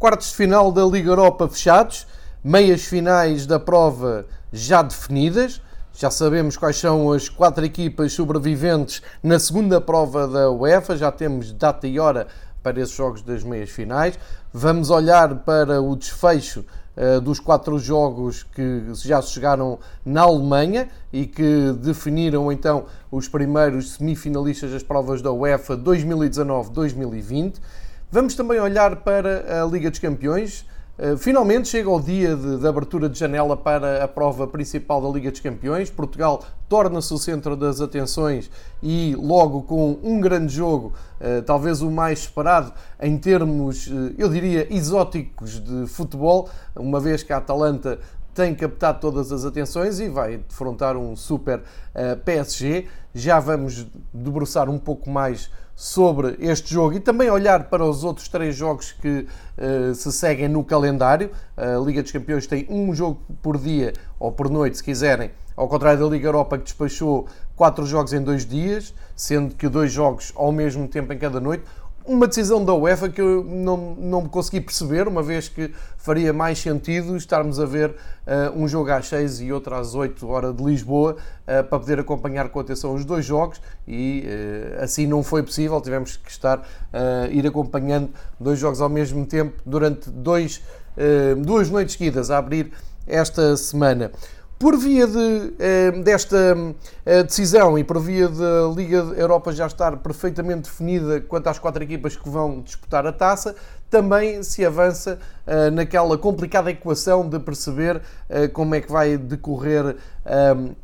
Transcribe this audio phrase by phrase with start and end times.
[0.00, 2.06] quartos de final da Liga Europa fechados,
[2.42, 5.60] meias finais da prova já definidas.
[5.92, 11.52] Já sabemos quais são as quatro equipas sobreviventes na segunda prova da UEFA, já temos
[11.52, 12.28] data e hora
[12.62, 14.18] para esses jogos das meias finais.
[14.50, 16.64] Vamos olhar para o desfecho
[16.96, 23.96] uh, dos quatro jogos que já chegaram na Alemanha e que definiram então os primeiros
[23.96, 27.56] semifinalistas das provas da UEFA 2019-2020.
[28.12, 30.66] Vamos também olhar para a Liga dos Campeões.
[30.98, 35.08] Eh, finalmente chega o dia de, de, abertura de janela para a prova principal da
[35.08, 35.90] Liga dos Campeões.
[35.90, 38.50] Portugal torna-se o centro das atenções
[38.82, 44.28] e, logo com um grande jogo, eh, talvez o mais esperado em termos, eh, eu
[44.28, 48.00] diria, exóticos de futebol, uma vez que a Atalanta
[48.34, 51.62] tem captado todas as atenções e vai defrontar um super
[52.24, 52.86] PSG.
[53.12, 58.28] Já vamos debruçar um pouco mais sobre este jogo e também olhar para os outros
[58.28, 59.26] três jogos que
[59.56, 61.30] uh, se seguem no calendário.
[61.56, 65.66] A Liga dos Campeões tem um jogo por dia ou por noite, se quiserem, ao
[65.66, 70.34] contrário da Liga Europa que despachou quatro jogos em dois dias, sendo que dois jogos
[70.36, 71.64] ao mesmo tempo em cada noite
[72.04, 76.58] uma decisão da UEFA que eu não, não consegui perceber, uma vez que faria mais
[76.58, 80.62] sentido estarmos a ver uh, um jogo às 6 e outro às 8 horas de
[80.62, 85.42] Lisboa uh, para poder acompanhar com atenção os dois jogos e uh, assim não foi
[85.42, 86.66] possível, tivemos que estar
[87.30, 90.60] ir acompanhando dois jogos ao mesmo tempo durante dois,
[91.44, 92.72] duas noites seguidas a abrir
[93.06, 94.10] esta semana.
[94.60, 96.54] Por via de, eh, desta
[97.06, 101.82] eh, decisão e por via da Liga Europa já estar perfeitamente definida quanto às quatro
[101.82, 103.56] equipas que vão disputar a taça,
[103.88, 108.02] também se avança uh, naquela complicada equação de perceber
[108.52, 109.96] como é que vai decorrer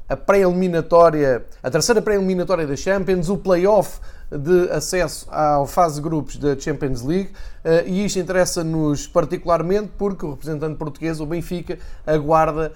[0.09, 6.37] a pré-eliminatória, a terceira pré-eliminatória da Champions, o play-off de acesso à fase de grupos
[6.37, 7.31] da Champions League
[7.65, 12.73] uh, e isto interessa-nos particularmente porque o representante português, o Benfica, aguarda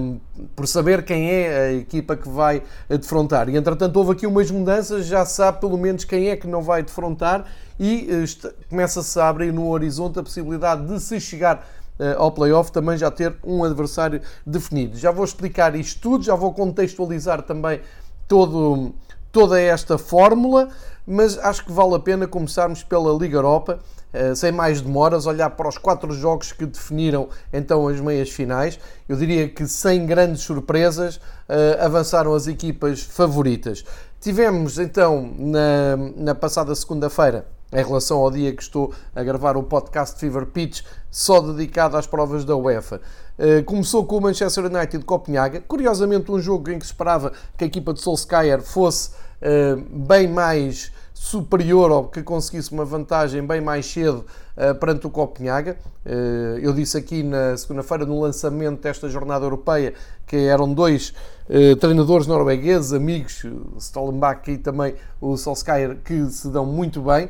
[0.00, 0.18] um,
[0.56, 3.48] por saber quem é a equipa que vai defrontar.
[3.48, 6.82] E entretanto houve aqui umas mudanças, já sabe pelo menos quem é que não vai
[6.82, 7.44] defrontar
[7.78, 11.66] e uh, começa-se a abrir no horizonte a possibilidade de se chegar
[11.98, 14.96] uh, ao playoff também já ter um adversário definido.
[14.96, 17.80] Já vou explicar isto tudo, já vou contextualizar também
[18.26, 18.94] todo
[19.32, 20.68] toda esta fórmula,
[21.06, 23.78] mas acho que vale a pena começarmos pela Liga Europa,
[24.12, 28.78] eh, sem mais demoras, olhar para os quatro jogos que definiram então as meias finais.
[29.08, 33.84] Eu diria que sem grandes surpresas eh, avançaram as equipas favoritas.
[34.20, 39.62] Tivemos então na, na passada segunda-feira em relação ao dia que estou a gravar o
[39.62, 43.00] podcast Fever Pitch, só dedicado às provas da UEFA.
[43.38, 47.32] Eh, começou com o Manchester United de Copenhaga, curiosamente um jogo em que se esperava
[47.56, 49.10] que a equipa de Solskjaer fosse
[49.40, 54.24] eh, bem mais superior ou que conseguisse uma vantagem bem mais cedo
[54.56, 55.76] uh, perante o Copenhaga.
[56.06, 59.94] Uh, eu disse aqui na segunda-feira, no lançamento desta jornada europeia,
[60.24, 61.12] que eram dois
[61.50, 63.44] uh, treinadores noruegueses, amigos,
[63.78, 67.28] Stollenbach e também o Solskjaer, que se dão muito bem,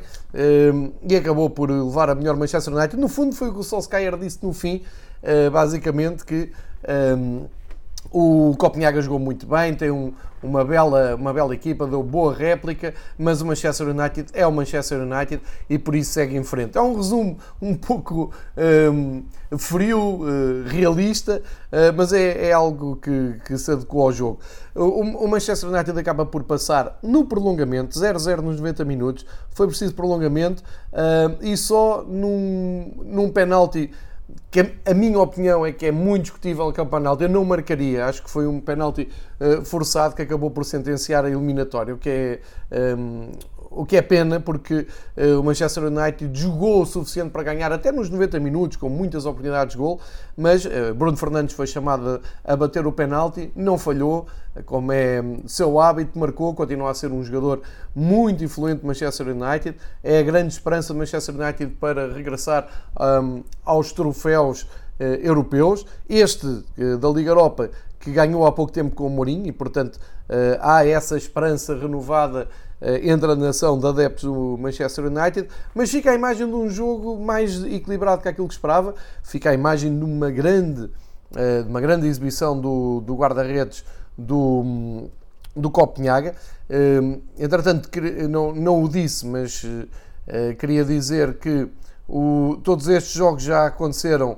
[1.09, 2.95] e acabou por levar a melhor Manchester United.
[2.95, 4.83] No fundo, foi o que o Solskjaer disse no fim,
[5.51, 6.51] basicamente, que.
[7.17, 7.47] Um,
[8.11, 12.93] o Copenhaga jogou muito bem, tem um, uma, bela, uma bela equipa, deu boa réplica,
[13.17, 16.77] mas o Manchester United é o Manchester United e por isso segue em frente.
[16.77, 18.31] É um resumo um pouco
[18.91, 19.23] um,
[19.57, 21.41] frio, uh, realista,
[21.71, 24.39] uh, mas é, é, algo que, que se adequou ao jogo.
[24.73, 29.93] O, o Manchester United acaba por passar no prolongamento, 0-0 nos 90 minutos, foi preciso
[29.93, 30.63] prolongamento
[31.41, 33.91] e só num, num penalti
[34.51, 37.23] que a minha opinião é que é muito discutível aquele penalti.
[37.23, 39.09] Eu não marcaria, acho que foi um penalti
[39.39, 42.39] uh, forçado que acabou por sentenciar a eliminatória, o que
[42.71, 43.31] é um,
[43.69, 47.91] o que é pena porque uh, o Manchester United jogou o suficiente para ganhar até
[47.91, 49.99] nos 90 minutos, com muitas oportunidades de gol,
[50.35, 54.27] mas uh, Bruno Fernandes foi chamado a bater o penalti, não falhou,
[54.65, 57.61] como é seu hábito, marcou, continua a ser um jogador
[57.95, 62.67] muito influente do Manchester United, é a grande esperança do Manchester United para regressar
[62.99, 64.67] um, aos troféus
[64.99, 65.85] europeus.
[66.09, 66.45] Este
[66.99, 67.69] da Liga Europa
[68.01, 69.97] que ganhou há pouco tempo com o Mourinho e, portanto,
[70.59, 76.11] há essa esperança renovada eh, entre a nação de adeptos do Manchester United, mas fica
[76.11, 80.03] a imagem de um jogo mais equilibrado que aquilo que esperava, fica a imagem de
[80.03, 80.89] uma grande,
[81.35, 83.83] eh, de uma grande exibição do, do guarda-redes
[84.17, 85.09] do,
[85.55, 86.35] do Copenhaga.
[86.69, 87.89] Eh, entretanto,
[88.29, 89.65] não, não o disse, mas
[90.59, 91.67] queria dizer que
[92.07, 94.37] o, todos estes jogos já aconteceram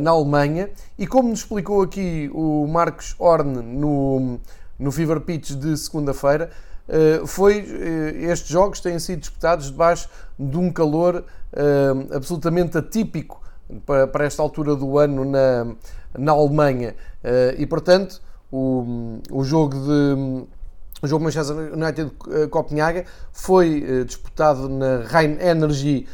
[0.00, 0.68] na Alemanha
[0.98, 4.40] e como nos explicou aqui o Marcos Horn no,
[4.76, 6.69] no Fever Pitch de segunda-feira, eh,
[7.26, 10.08] foi eh, estes jogos têm sido disputados debaixo
[10.38, 13.40] de um calor eh, absolutamente atípico
[13.86, 15.76] para esta altura do ano na,
[16.18, 16.96] na Alemanha.
[17.56, 18.20] e portanto,
[18.50, 20.44] o, o jogo de
[21.02, 22.10] o jogo Manchester United
[22.50, 26.04] Copenhaga foi disputado na Rhein Energy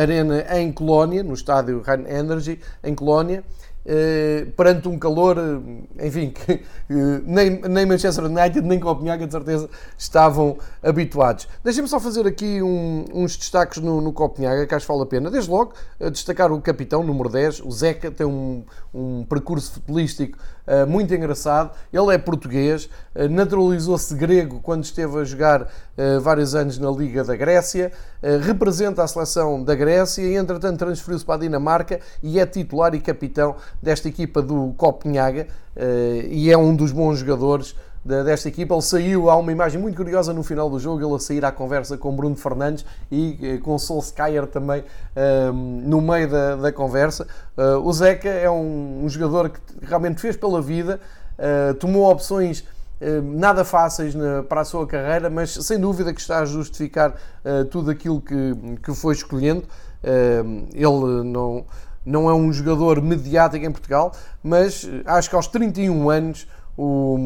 [0.00, 3.42] Arena em Colónia, no estádio Rhein Energy em Colónia.
[3.86, 9.32] Uh, perante um calor, eh, enfim, que uh, nem, nem Manchester United nem Copenhaga de
[9.32, 11.46] certeza estavam habituados.
[11.62, 15.06] Deixem-me só fazer aqui um, uns destaques no, no Copenhaga, que acho que vale a
[15.06, 15.30] pena.
[15.30, 18.64] Desde logo, uh, destacar o capitão, número 10, o Zeca, tem um,
[18.94, 20.38] um percurso futebolístico
[20.88, 21.72] muito engraçado.
[21.92, 22.88] Ele é português,
[23.30, 25.70] naturalizou-se grego quando esteve a jogar
[26.22, 27.92] vários anos na Liga da Grécia,
[28.40, 33.00] representa a seleção da Grécia e, entretanto, transferiu-se para a Dinamarca e é titular e
[33.00, 37.74] capitão desta equipa do Copenhaga eh, e é um dos bons jogadores
[38.04, 38.74] desta equipa.
[38.74, 41.50] Ele saiu, há uma imagem muito curiosa no final do jogo, ele a sair à
[41.50, 44.84] conversa com Bruno Fernandes e eh, com Solskjaer também
[45.16, 47.26] ehm, no meio da, da conversa.
[47.56, 51.00] Eh, o Zeca é um, um, jogador que realmente fez pela vida,
[51.80, 52.64] tomou opções
[53.24, 54.14] nada fáceis
[54.48, 57.16] para a sua carreira, mas sem dúvida que está a justificar
[57.68, 59.64] tudo aquilo que, que foi escolhendo.
[60.04, 61.64] Ehm, ele não
[62.04, 64.12] não é um jogador mediático em Portugal,
[64.42, 66.46] mas eh, acho que aos 31 anos
[66.76, 67.16] o,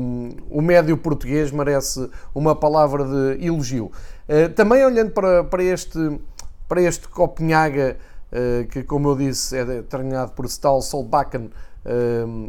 [0.50, 3.90] o médio português merece uma palavra de elogio.
[4.28, 6.20] Uh, também olhando para, para, este,
[6.68, 7.96] para este Copenhaga,
[8.30, 11.50] uh, que como eu disse é treinado por Stal Solbakken,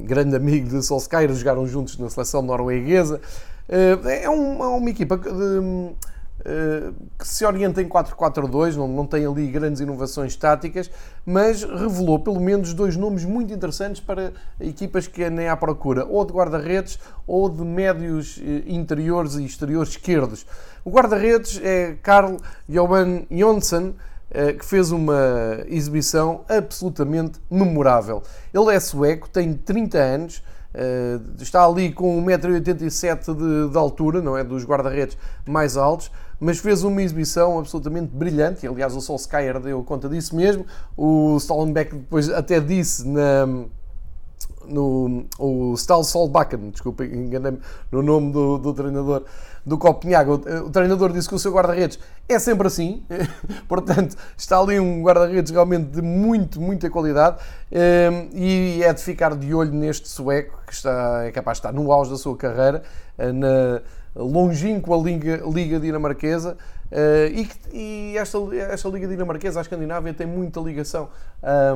[0.04, 3.22] grande amigo de Solskjaer, jogaram juntos na seleção norueguesa.
[3.70, 5.94] é, uma, é uma equipa de eh,
[7.18, 10.90] que se orienta em 4-4-2, não, não tem ali grandes inovações táticas,
[11.26, 16.24] mas revelou pelo menos dois nomes muito interessantes para equipas que andem à procura, ou
[16.26, 20.46] de guarda-redes ou de médios eh, interiores e exteriores esquerdos.
[20.84, 22.38] O guarda-redes é Carl
[22.68, 23.94] Johan Jonsson,
[24.32, 28.24] eh, que fez uma exibição absolutamente memorável.
[28.54, 30.44] Ele é sueco, tem 30 anos,
[31.40, 34.44] está ali com 1,87m de, de altura, não é?
[34.44, 40.08] Dos guarda-redes mais altos mas fez uma exibição absolutamente brilhante, aliás o Solskjaer deu conta
[40.08, 43.66] disso mesmo, o Stollenbeck depois até disse na,
[44.70, 47.60] no o Stal Solbakken, desculpa, enganei-me
[47.92, 49.24] no nome do, do, treinador
[49.66, 50.30] do Copenhague.
[50.30, 50.34] O,
[50.66, 53.04] o, treinador disse que o seu guarda-redes é sempre assim,
[53.68, 57.38] portanto, está ali um guarda-redes realmente de muito, muita qualidade
[57.72, 61.72] ehm, e é de ficar de olho neste sueco que está, é capaz de estar
[61.72, 62.84] no auge da sua carreira,
[63.18, 63.82] eh,
[64.20, 66.58] na longínqua Liga, Liga Dinamarquesa
[66.92, 71.10] uh, e, e, esta, esta Liga Dinamarquesa, a Escandinávia, tem muita ligação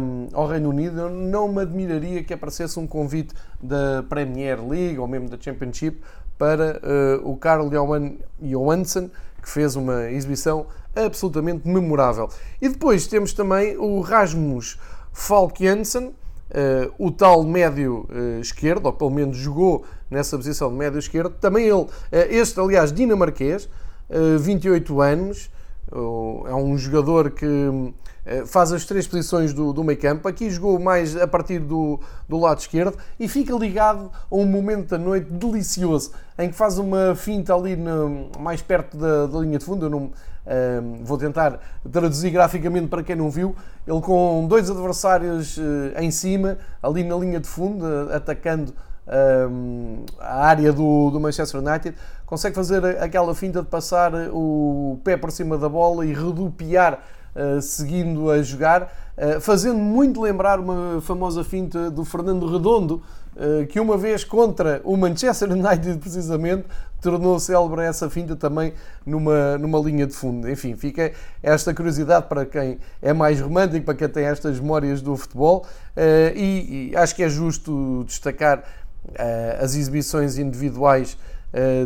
[0.01, 1.01] um, ao Reino Unido.
[1.01, 6.01] Eu não me admiraria que aparecesse um convite da Premier League ou mesmo da Championship
[6.38, 6.81] para
[7.24, 9.10] uh, o Carl Johan Johansson,
[9.42, 10.66] que fez uma exibição
[10.96, 12.30] absolutamente memorável.
[12.62, 14.78] E depois temos também o Rasmus
[15.12, 16.13] Falk Jensen,
[16.53, 21.31] Uh, o tal médio uh, esquerdo, ou pelo menos jogou nessa posição de médio esquerdo.
[21.41, 23.67] Também ele, uh, este aliás dinamarquês,
[24.39, 25.50] 28 anos,
[26.45, 27.47] é um jogador que
[28.45, 30.27] faz as três posições do, do meio campo.
[30.27, 34.89] Aqui jogou mais a partir do, do lado esquerdo e fica ligado a um momento
[34.89, 39.57] da noite delicioso em que faz uma finta ali no, mais perto da, da linha
[39.57, 39.85] de fundo.
[39.88, 40.11] Eu não,
[40.45, 41.60] um, vou tentar
[41.90, 43.56] traduzir graficamente para quem não viu.
[43.88, 45.62] Ele com dois adversários uh,
[46.00, 48.74] em cima, ali na linha de fundo, uh, atacando
[49.50, 55.17] um, a área do, do, Manchester United, consegue fazer aquela finta de passar o pé
[55.17, 57.00] por cima da bola e redupiar
[57.36, 58.91] uh, seguindo a jogar,
[59.41, 63.03] fazendo muito lembrar uma famosa finta do Fernando Redondo,
[63.70, 66.66] que uma vez contra o Manchester United precisamente
[67.04, 68.74] tornou célebre essa finta também
[69.06, 70.50] numa, numa linha de fundo.
[70.50, 71.12] Enfim, fica
[71.44, 75.66] esta curiosidade para quem é mais romântico, para quem tem estas memórias do futebol,
[75.98, 79.13] uh, e, e, acho que é justo destacar uh,
[79.63, 81.18] as exibições individuais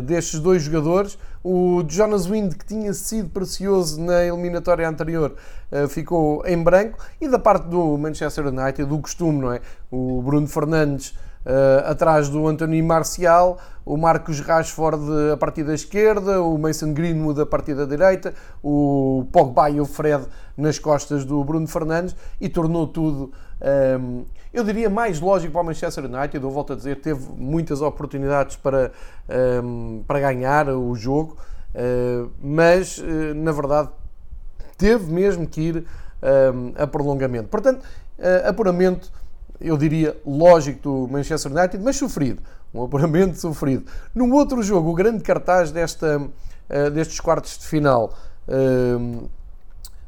[0.04, 1.18] destes dois jogadores.
[1.44, 5.34] O Jonas Wind, que tinha sido precioso na eliminatória anterior,
[5.90, 9.60] ficou em branco, e da parte do Manchester United, do costume, não é?
[9.90, 11.12] O Bruno Fernandes
[11.48, 15.02] Uh, atrás do Anthony Marcial, o Marcos Rashford
[15.32, 19.86] a partir da esquerda, o Mason Greenwood a partir da direita, o Pogba e o
[19.86, 25.54] Fred nas costas do Bruno Fernandes e tornou tudo, um, ehm, eu diria, mais lógico
[25.54, 26.44] para o Manchester United.
[26.44, 28.92] Eu volto a dizer, teve muitas oportunidades para,
[29.26, 31.38] um, ehm, para ganhar o jogo,
[31.74, 33.88] uh, mas uh, na verdade
[34.76, 35.82] teve mesmo que ir um,
[36.22, 37.48] ehm, a prolongamento.
[37.48, 37.86] Portanto,
[38.44, 39.10] apuramento
[39.60, 42.42] eu diria, lógico do Manchester United, mas sofrido.
[42.72, 43.84] Um apuramento sofrido.
[44.14, 48.12] No outro jogo, o grande cartaz desta, uh, destes quartos de final,
[48.48, 49.28] uh,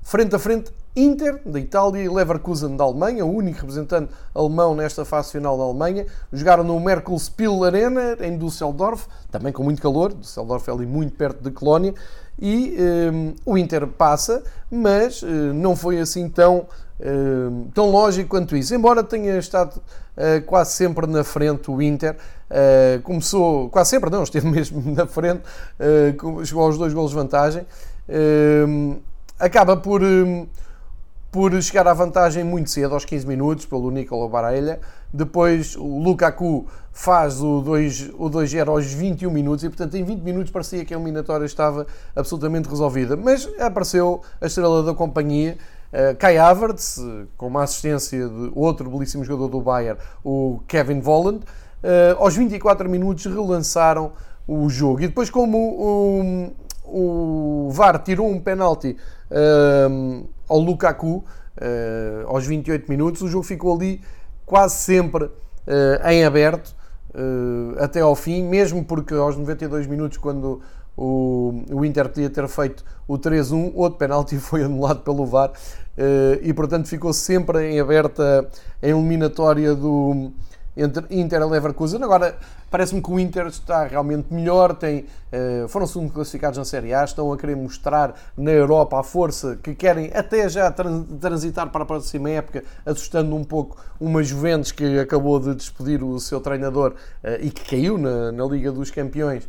[0.03, 5.05] frente a frente, Inter, da Itália, e Leverkusen, da Alemanha, o único representante alemão nesta
[5.05, 6.05] fase final da Alemanha.
[6.33, 10.13] Jogaram no Merkel-Spiel Arena, em Düsseldorf, também com muito calor.
[10.13, 11.95] Düsseldorf é ali muito perto de Colónia.
[12.41, 12.77] E
[13.13, 16.67] um, o Inter passa, mas uh, não foi assim tão,
[17.01, 18.75] uh, tão lógico quanto isso.
[18.75, 22.17] Embora tenha estado uh, quase sempre na frente o Inter,
[23.05, 25.43] começou, quase sempre não, esteve mesmo na frente,
[26.45, 27.65] chegou aos dois golos de vantagem.
[29.39, 30.49] acaba por hum,
[31.31, 34.81] por chegar à vantagem muito cedo, aos 15 minutos, pelo Nicola Barelha.
[35.13, 40.21] Depois o Lukaku faz o 2-0 o 2 aos 21 minutos e, portanto, em 20
[40.23, 43.17] minutos parecia que a eliminatória estava absolutamente resolvida.
[43.17, 45.57] Mas apareceu a estrela da companhia,
[45.93, 47.01] uh, Kai Havertz,
[47.37, 51.45] com uma assistência de outro belíssimo jogador do Bayern, o Kevin Volland.
[51.83, 54.13] Uh, aos 24 minutos relançaram
[54.47, 55.01] o jogo.
[55.01, 56.53] E depois, como o,
[56.85, 58.97] o, o VAR tirou um penalti.
[59.31, 61.25] Uh, ao Lukaku,
[62.27, 64.01] aos 28 minutos, o jogo ficou ali
[64.45, 65.31] quase sempre
[66.05, 66.75] em aberto
[67.79, 70.61] até ao fim, mesmo porque aos 92 minutos, quando
[71.01, 75.53] o, o Inter podia ter feito o 3-1, outro penalti foi anulado pelo VAR
[76.43, 78.49] e, portanto, ficou sempre em aberta
[78.83, 80.33] a eliminatória do
[80.77, 82.03] entre Inter e Leverkusen.
[82.03, 82.37] Agora,
[82.71, 87.05] parece-me que o Inter está realmente melhor, tem, uh, foram segundo classificados na Série A,
[87.05, 90.73] estão a querer mostrar na Europa a força que querem até já
[91.21, 96.19] transitar para a próxima época, assustando um pouco uma Juventus que acabou de despedir o
[96.21, 96.93] seu treinador
[97.25, 99.47] uh, e que caiu na, na Liga dos Campeões.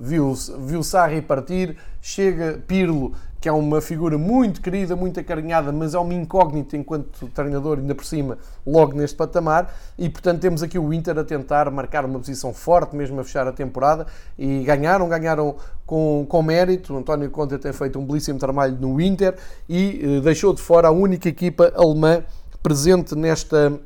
[0.00, 5.94] Viu, viu Sarri partir, chega Pirlo, que é uma figura muito querida, muito acarinhada, mas
[5.94, 10.78] é uma incógnita enquanto treinador, ainda por cima, logo neste patamar, e portanto temos aqui
[10.78, 14.06] o Inter a tentar marcar uma posição forte, mesmo a fechar a temporada,
[14.36, 15.56] e ganharam, ganharam
[15.86, 19.36] com, com mérito, o António Conte tem feito um belíssimo trabalho no Inter,
[19.68, 22.24] e uh, deixou de fora a única equipa alemã
[22.60, 23.78] presente nesta,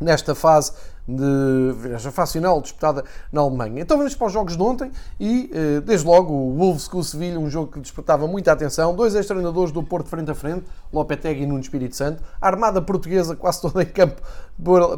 [0.00, 0.72] nesta fase
[1.06, 3.80] de a fase disputada na Alemanha.
[3.80, 7.04] Então vamos para os jogos de ontem e, eh, desde logo, o Wolves com o
[7.04, 8.94] Sevilha, um jogo que despertava muita atenção.
[8.94, 12.22] Dois ex-treinadores do Porto frente a frente, Lopetegui e Nuno Espírito Santo.
[12.40, 14.20] A armada portuguesa quase toda em campo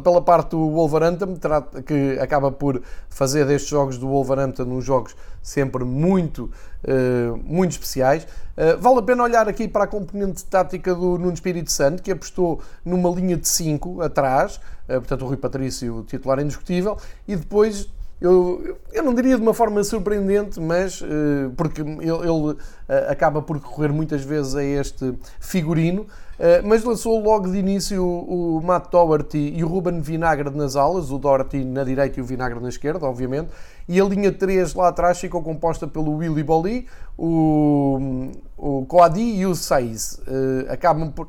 [0.03, 1.37] pela parte do Wolverhampton,
[1.85, 6.49] que acaba por fazer destes jogos do Wolverhampton uns jogos sempre muito,
[6.83, 8.25] eh, muito especiais.
[8.55, 12.11] Eh, vale a pena olhar aqui para a componente tática do Nuno Espírito Santo, que
[12.11, 14.59] apostou numa linha de 5 atrás,
[14.95, 17.89] portanto o Rui Patrício titular indiscutível, e depois
[18.21, 21.05] eu, eu não diria de uma forma surpreendente, mas uh,
[21.55, 22.57] porque ele, ele uh,
[23.07, 26.05] acaba por recorrer muitas vezes a este figurino,
[26.63, 31.11] mas lançou logo de início o, o Matt Doherty e o Ruben Vinagre nas alas,
[31.11, 33.49] o Doherty na direita e o Vinagre na esquerda, obviamente,
[33.89, 39.45] e a linha 3 lá atrás ficou composta pelo Willy Bolly, o, o Coadi e
[39.45, 40.21] o Saiz.
[40.69, 41.27] acabam por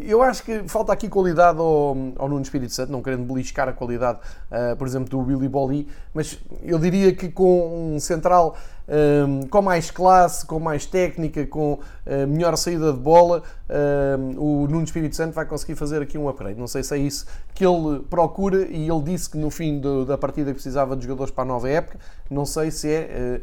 [0.00, 3.72] eu acho que falta aqui qualidade ao, ao Nuno Espírito Santo, não querendo beliscar a
[3.72, 4.18] qualidade,
[4.50, 8.56] uh, por exemplo, do Willy Bolly, mas eu diria que com um central
[8.88, 14.40] um, eh, com mais classe, com mais técnica, com uh, melhor saída de bola, uh,
[14.40, 16.58] o Nuno Espírito Santo vai conseguir fazer aqui um upgrade.
[16.58, 20.04] Não sei se é isso que ele procura e ele disse que no fim do,
[20.04, 21.98] da partida precisava de jogadores para a nova época.
[22.28, 23.40] Não sei se é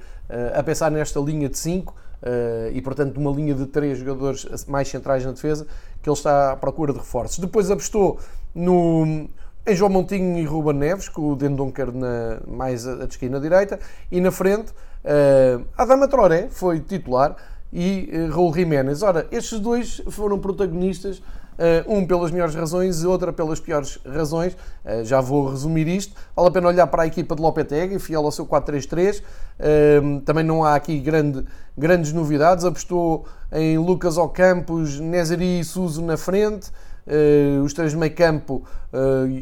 [0.54, 4.90] a pensar nesta linha de 5 Uh, e portanto uma linha de três jogadores mais
[4.90, 5.66] centrais na defesa
[6.02, 7.40] que ele está à procura de reforços.
[7.40, 8.20] Depois apostou
[8.54, 9.30] no,
[9.66, 13.80] em João Montinho e Ruben Neves, com o Dendonker na, mais a, a esquina direita,
[14.12, 17.36] e na frente uh, Adama Traoré foi titular
[17.72, 19.04] e uh, Raul Jiménez.
[19.04, 21.22] Ora, estes dois foram protagonistas eh,
[21.88, 24.56] um pelas melhores razões e outra pelas piores razões.
[24.86, 26.16] Eh, já vou resumir isto.
[26.36, 29.22] Vale a pena olhar para a equipa de Lopetegui, fiel ao seu 4-3-3.
[29.60, 31.46] Eh, também não há aqui grande,
[31.78, 32.64] grandes novidades.
[32.64, 36.72] Apostou em Lucas Ocampos, Nezeri e Suso na frente.
[37.64, 38.64] os três meio campo,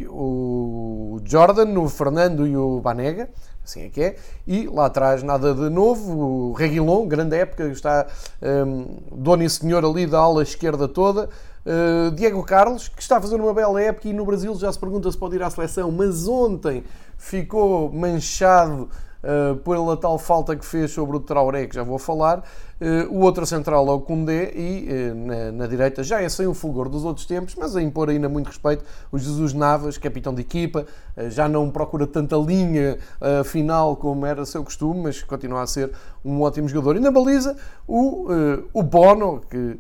[0.10, 3.28] o Jordan, o Fernando e o Banega
[3.68, 4.16] assim é que é.
[4.48, 8.08] E lá atrás nada de novo, o Reguilon, grande época, está
[8.42, 11.30] um, dono e senhor ali da ala esquerda toda.
[11.68, 14.80] Uh, Diego Carlos, que está a fazer uma bela época e no Brasil já se
[14.80, 16.82] pergunta se pode ir à seleção, mas ontem
[17.18, 18.84] ficou manchado
[19.22, 22.42] uh, pela tal falta que fez sobre o Traoré, que já vou falar.
[22.80, 26.54] Uh, o outro central é o Koundé e na, na, direita já é sem o
[26.54, 30.40] fulgor dos outros tempos, mas a impor ainda muito respeito o Jesus Navas, capitão de
[30.40, 30.86] equipa,
[31.28, 32.98] já não procura tanta linha
[33.44, 35.92] final como era seu costume, mas continua a ser
[36.24, 36.96] um ótimo jogador.
[36.96, 38.28] E na baliza, o,
[38.72, 39.78] o Bono, que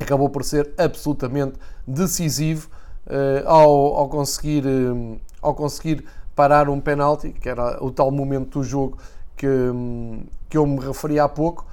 [0.00, 1.54] acabou por ser absolutamente
[1.86, 2.68] decisivo
[3.06, 8.58] uh, ao, ao, conseguir, uh, ao conseguir parar um penalti, que era o tal momento
[8.60, 8.98] do jogo
[9.36, 11.66] que, um, que eu me referi há pouco.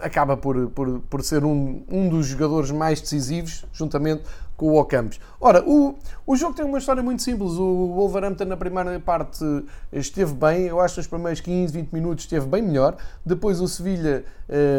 [0.00, 4.22] acaba por, por, por ser um, um dos jogadores mais decisivos, juntamente
[4.56, 5.20] com o Ocampos.
[5.40, 5.96] Ora, o,
[6.26, 7.52] o jogo tem uma história muito simples.
[7.52, 9.44] O Wolverhampton na primeira parte
[9.92, 12.96] esteve bem, eu acho que nos primeiros 15, 20 minutos esteve bem melhor.
[13.24, 14.24] Depois o Sevilha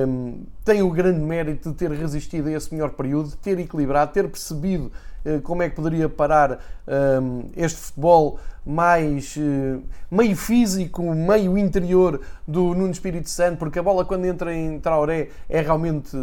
[0.08, 4.12] um, tem o grande mérito de ter resistido a esse melhor período, de ter equilibrado,
[4.14, 4.92] ter percebido
[5.26, 6.60] uh, como é que poderia parar
[7.22, 13.84] um, este futebol mais uh, meio físico, meio interior do Nuno Espírito Santo, porque a
[13.84, 16.16] bola quando entra em Traoré é realmente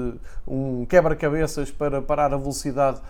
[0.46, 3.00] um quebra-cabeças para parar a velocidade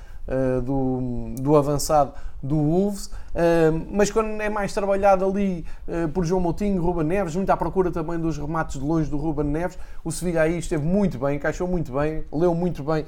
[0.65, 2.13] do, do avançado
[2.43, 7.37] do Wolves, uh, mas quando é mais trabalhado ali uh, por João Moutinho, Ruben Neves,
[7.37, 10.85] muito à procura também dos remates de longe do Ruben Neves, o Sevilha aí esteve
[10.85, 13.05] muito bem, encaixou muito bem, leu muito bem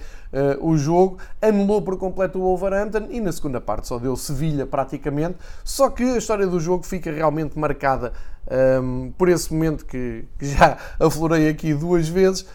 [0.61, 5.37] o jogo, anulou por completo o Wolverhampton e na segunda parte só deu Sevilha praticamente,
[5.65, 8.13] só que a história do jogo fica realmente marcada
[9.17, 12.47] por esse momento que, que, já aflorei aqui duas vezes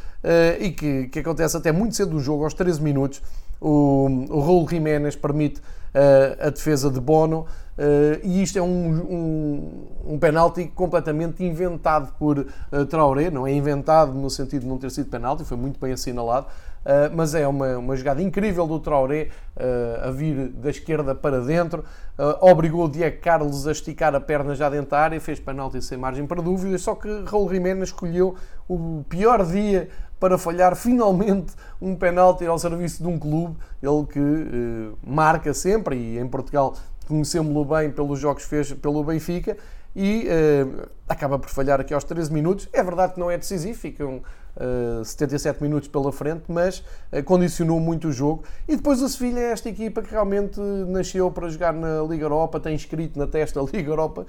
[0.59, 3.21] e que, que acontece até muito cedo do jogo, aos 13 minutos,
[3.59, 7.45] o, o Raul Jiménez permite uh, a defesa de Bono
[7.77, 13.51] uh, e isto é um, um, um penalti completamente inventado por uh, Traoré, não é
[13.51, 16.47] inventado no sentido de não ter sido penalti, foi muito bem assinalado,
[16.79, 21.41] Uh, mas é uma, uma jogada incrível do Traoré uh, a vir da esquerda para
[21.41, 21.83] dentro,
[22.17, 25.81] uh, obrigou o Diego Carlos a esticar a perna já dentro da área, fez penalti
[25.81, 28.35] sem margem para dúvidas, só que Raul Jiménez escolheu
[28.67, 34.19] o pior dia para falhar finalmente um penalti ao serviço de um clube, ele que
[34.19, 36.75] eh, marca sempre, e em Portugal
[37.07, 39.55] conhecemos-lo bem pelos jogos que fez pelo Benfica,
[39.95, 40.67] e eh,
[41.07, 42.69] acaba por falhar aqui aos 13 minutos.
[42.71, 44.21] É verdade que não é decisivo, ficam
[44.55, 46.79] uh, 77 minutos pela frente, mas
[47.11, 48.43] uh, condicionou muito o jogo.
[48.67, 52.59] E depois o Sevilha é esta equipa que realmente nasceu para jogar na Liga Europa,
[52.59, 54.27] tem escrito na testa a Liga Europa,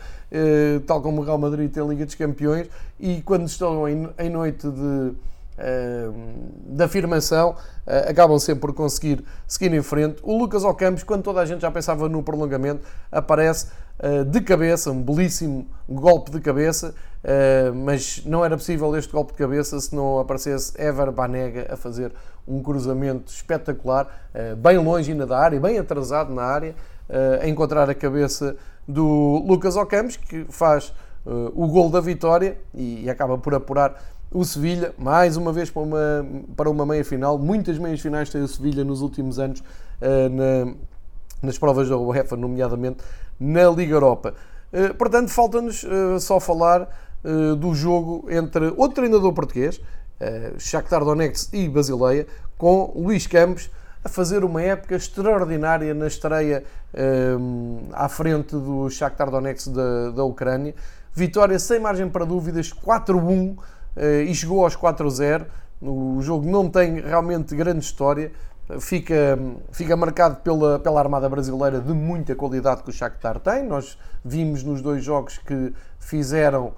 [0.87, 2.68] tal como o Real Madrid tem a Liga dos Campeões,
[2.99, 5.12] e quando estão em, em noite de
[6.67, 10.21] de afirmação, uh, acabam sempre por conseguir seguir em frente.
[10.23, 13.66] O Lucas Ocampos, quando toda a gente já pensava no prolongamento, aparece
[13.99, 16.94] uh, de cabeça, um belíssimo golpe de cabeça,
[17.25, 21.77] uh, mas não era possível este golpe de cabeça se não aparecesse Ever Banega a
[21.77, 22.12] fazer
[22.49, 24.09] um cruzamento espetacular,
[24.59, 26.75] bem longe ainda da área, bem atrasado na área,
[27.40, 28.57] a encontrar a cabeça
[28.88, 30.92] do Lucas Ocampos, que faz
[31.55, 36.27] o gol da vitória e acaba por apurar o Sevilha, mais uma vez para uma,
[36.57, 37.37] para uma meia final.
[37.37, 40.75] Muitas meias finais tem o Sevilha nos últimos anos uh, na,
[41.43, 42.99] nas provas da UEFA, nomeadamente
[43.38, 44.35] na Liga Europa.
[44.73, 46.88] Uh, portanto, falta-nos uh, só falar
[47.59, 49.79] do jogo entre outro treinador português,
[50.57, 53.69] Shakhtar Donetsk e Basileia, com Luís Campos
[54.03, 56.64] a fazer uma época extraordinária na estreia
[57.93, 60.75] à frente do Shakhtar Donetsk da, da Ucrânia.
[61.12, 63.62] Vitória sem margem para dúvidas, 4-1 eh,
[63.96, 65.46] e chegou aos 4-0.
[65.81, 68.33] O jogo não tem realmente grande história,
[68.79, 69.38] fica,
[69.72, 73.64] fica marcado pela, pela Armada Brasileira de muita qualidade que o Shakhtar tem.
[73.64, 76.74] Nós vimos nos dois jogos que fizeram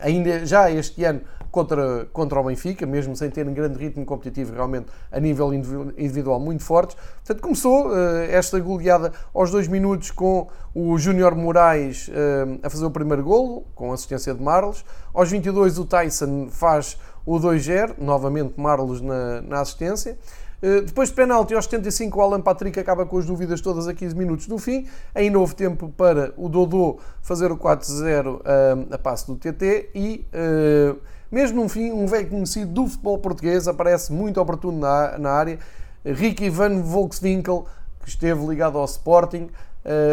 [0.00, 1.20] ainda já este ano
[1.50, 6.38] contra, contra o Benfica, mesmo sem ter um grande ritmo competitivo realmente a nível individual
[6.38, 6.96] muito fortes.
[7.16, 7.94] Portanto, começou uh,
[8.30, 13.64] esta goleada aos dois minutos com o Júnior Moraes uh, a fazer o primeiro golo,
[13.74, 14.84] com assistência de Marlos.
[15.12, 16.96] Aos 22 o Tyson faz
[17.26, 20.18] o 2-0, novamente Marlos na, na assistência.
[20.62, 23.94] Eh, depois de penalti aos 75, o Alan Patrick acaba com as dúvidas todas a
[23.94, 24.86] 15 minutos do fim.
[25.14, 30.26] Ainda houve tempo para o Dodô fazer o 4-0 a, a passe do TT e,
[30.34, 30.98] uh,
[31.30, 35.58] mesmo no fim, um velho conhecido do futebol português aparece muito oportuno na, na área.
[36.04, 37.66] Ricky Van Volkswinkel,
[38.02, 39.50] que esteve ligado ao Sporting,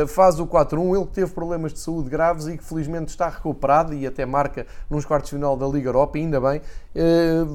[0.10, 0.98] faz o 4-1.
[0.98, 4.68] Ele que teve problemas de saúde graves e que felizmente está recuperado e até marca
[4.90, 6.62] nos quartos de final da Liga Europa, ainda bem.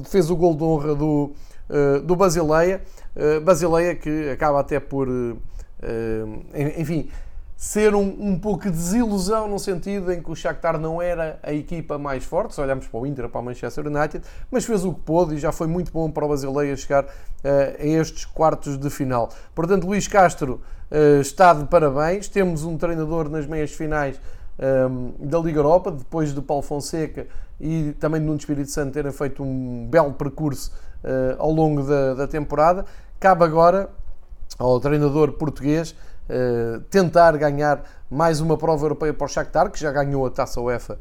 [0.05, 1.33] Fez o gol de honra do,
[2.03, 2.81] do Basileia.
[3.43, 5.07] Basileia que acaba até por,
[6.77, 7.09] enfim,
[7.55, 11.53] ser um, um pouco de desilusão no sentido em que o Shakhtar não era a
[11.53, 14.93] equipa mais forte, se olharmos para o Inter, para o Manchester United, mas fez o
[14.93, 17.05] que pôde e já foi muito bom para o Basileia chegar
[17.43, 19.29] a estes quartos de final.
[19.55, 20.59] Portanto, Luís Castro
[21.21, 22.27] está de parabéns.
[22.27, 24.19] Temos um treinador nas meias finais
[25.19, 27.27] da Liga Europa, depois de Paulo Fonseca
[27.59, 30.71] e também de Nuno Espírito Santo terem feito um belo percurso
[31.03, 32.85] uh, ao longo da, da, temporada.
[33.19, 33.89] Cabe agora
[34.57, 39.91] ao treinador português uh, tentar ganhar mais uma prova europeia para o Shakhtar, que já
[39.91, 40.97] ganhou a Taça UEFA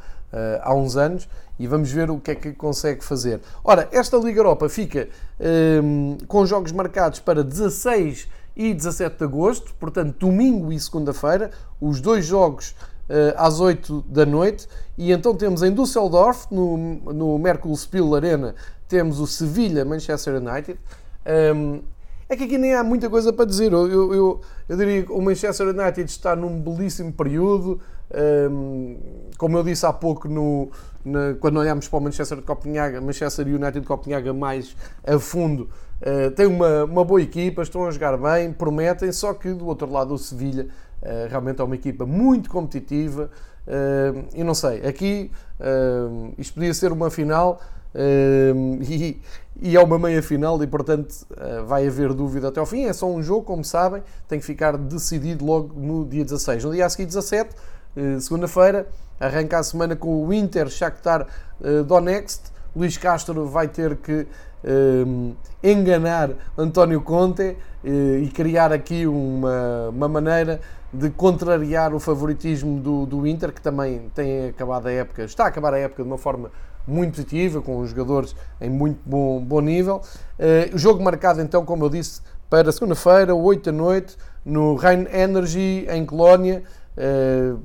[0.63, 3.43] há uns anos, e vamos ver o que é que consegue fazer.
[3.63, 5.11] Ora, esta Liga Europa fica
[6.27, 12.25] com jogos marcados para 16 e 17 de agosto, portanto, domingo e segunda-feira, os dois
[12.25, 12.75] jogos
[13.37, 14.69] às 8 da noite.
[14.97, 16.77] E então temos em Düsseldorf, no,
[17.13, 18.55] no Merkel-Spiel Arena,
[18.89, 20.79] temos o Sevilha-Manchester United.
[21.55, 21.81] Um,
[22.29, 23.73] é que aqui nem há muita coisa para dizer.
[23.73, 27.81] Eu, eu, eu, eu diria que o Manchester United está num belíssimo período.
[28.51, 28.99] Um,
[29.39, 30.71] como eu disse há pouco, no,
[31.05, 35.69] na, quando olhamos para o Manchester de Copenhaga, Manchester United de Copenhaga mais a fundo,
[36.01, 39.91] uh, tem uma, uma boa equipa, estão a jogar bem, prometem, só que do outro
[39.91, 40.69] lado o Sevilha
[41.03, 43.31] uh, realmente é uma equipa muito competitiva.
[43.67, 47.61] Uh, e não sei, aqui uh, isto podia ser uma final
[49.61, 51.27] e, é uma meia final e portanto
[51.67, 52.87] vai haver dúvida até ao fim.
[52.87, 56.65] É só um jogo, como sabem, tem que ficar decidido logo no dia 16.
[56.65, 57.55] No dia a seguir, 17,
[58.19, 58.89] segunda-feira,
[59.21, 61.27] arranca a semana com o Inter Shakhtar
[61.87, 62.52] Donetsk.
[62.75, 64.27] Luís Castro vai ter que
[65.63, 70.61] enganar António Conte e criar aqui uma, uma maneira
[70.93, 75.49] de contrariar o favoritismo do, do Inter, que também tem acabado a época, está a
[75.49, 76.51] acabar a época de uma forma
[76.87, 80.03] muito positiva, com os jogadores em muito bom, bom nível.
[80.39, 85.07] Uh, o jogo marcado então, como eu disse, para segunda-feira, 8 da noite, no Rhein
[85.11, 86.63] Energy, em Colónia.
[86.97, 87.61] Uh,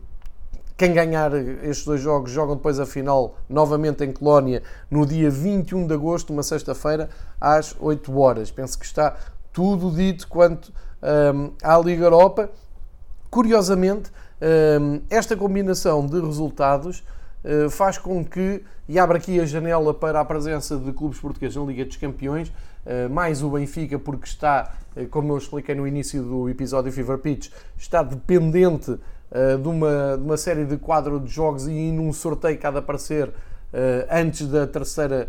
[0.78, 4.62] quem ganhar estes dois jogos jogam depois a final novamente em Colónia
[4.92, 7.10] no dia 21 de agosto, uma sexta-feira,
[7.42, 8.52] às 8 horas.
[8.52, 9.18] Penso que está
[9.52, 12.52] tudo dito quanto um, eh, à Liga Europa
[13.30, 14.10] Curiosamente,
[14.82, 17.04] hum, esta combinação de resultados
[17.44, 21.56] hum, faz com que, e abre aqui a janela para a presença de clubes portugueses
[21.58, 22.52] na Liga dos Campeões,
[22.86, 24.72] hum, mais o Benfica, porque está,
[25.12, 28.98] como eu expliquei no início do episódio Fever Pitch, está dependente
[29.62, 33.32] de uma, de uma série de quadro de jogos e num sorteio de aparecer
[34.10, 35.28] antes da terceira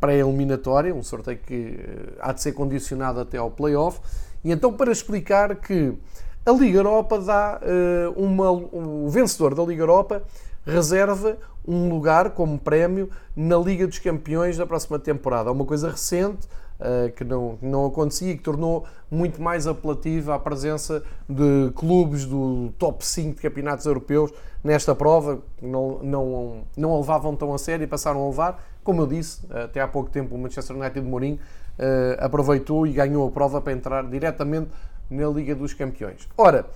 [0.00, 1.78] pré-eliminatória, um sorteio que
[2.20, 4.00] há de ser condicionado até ao play-off.
[4.44, 5.98] E então, para explicar que
[6.46, 8.50] a Liga Europa dá uh, uma.
[8.50, 10.22] O vencedor da Liga Europa
[10.66, 15.48] reserva um lugar como prémio na Liga dos Campeões da próxima temporada.
[15.48, 16.46] É uma coisa recente
[16.80, 22.24] uh, que não, não acontecia e que tornou muito mais apelativa a presença de clubes
[22.24, 24.32] do top 5 de campeonatos europeus
[24.62, 25.40] nesta prova.
[25.60, 28.64] Não, não, não a levavam tão a sério e passaram a levar.
[28.82, 31.38] Como eu disse, até há pouco tempo o Manchester United de Mourinho
[31.78, 34.70] uh, aproveitou e ganhou a prova para entrar diretamente
[35.10, 36.28] na Liga dos Campeões.
[36.36, 36.66] Ora,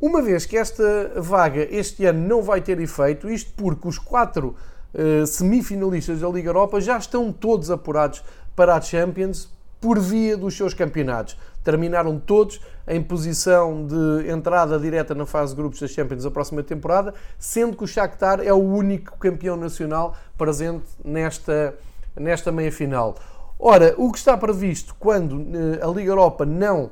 [0.00, 4.54] uma vez que esta vaga este ano não vai ter efeito, isto porque os quatro
[4.92, 8.22] uh, semifinalistas da Liga Europa já estão todos apurados
[8.54, 9.48] para a Champions
[9.80, 11.36] por via dos seus campeonatos.
[11.62, 16.62] Terminaram todos em posição de entrada direta na fase de grupos da Champions da próxima
[16.62, 21.74] temporada, sendo que o Shakhtar é o único campeão nacional presente nesta,
[22.16, 23.16] nesta meia-final.
[23.58, 26.90] Ora, o que está previsto quando uh, a Liga Europa não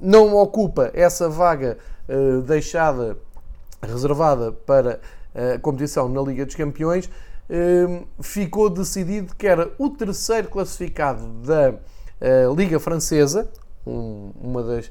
[0.00, 1.76] não ocupa essa vaga
[2.08, 3.16] uh, deixada,
[3.82, 5.00] reservada para
[5.34, 7.10] a competição na Liga dos Campeões,
[8.20, 13.48] ficou decidido que era o terceiro classificado da uh, Liga Francesa,
[13.86, 14.90] um, uma das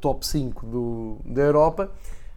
[0.00, 1.90] top 5 do, da Europa,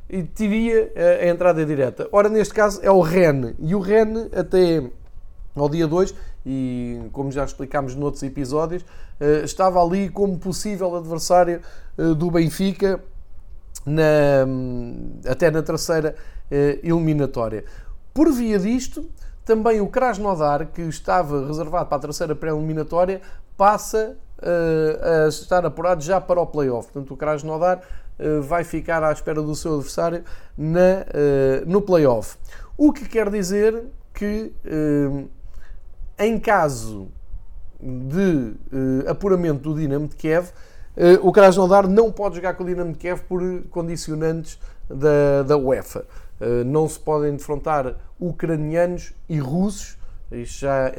[0.07, 2.07] e teria a entrada direta.
[2.11, 4.83] Ora, neste caso é o Rennes, e o Rennes até
[5.55, 6.13] ao dia 2
[6.45, 8.85] e, como já explicámos noutros episódios,
[9.19, 11.61] eh, estava ali como possível adversário
[11.97, 13.01] eh, do Benfica
[13.85, 14.45] na,
[15.29, 16.15] até na terceira
[16.51, 17.63] eh, eliminatória.
[18.13, 19.09] Por via disto,
[19.45, 23.21] também o Krasnodar, que estava reservado para a terceira pré-eliminatória,
[23.55, 26.91] passa a estar apurado já para o play-off.
[26.91, 27.81] Portanto, o Krasnodar
[28.43, 30.23] vai ficar à espera do seu adversário
[30.57, 31.05] na,
[31.65, 32.37] no play-off.
[32.77, 34.51] O que quer dizer que
[36.17, 37.07] em caso
[37.79, 42.67] de uh, apuramento do Dinamo de Kiev, uh, o Krasnodar não pode jogar com o
[42.67, 46.05] Dinamo de Kiev por condicionantes da, da UEFA.
[46.39, 49.97] Uh, não se podem defrontar ucranianos e russos,
[50.31, 50.91] isto já